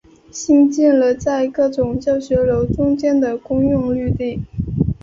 [0.31, 4.39] 兴建了在各种教学楼中间的公用绿地。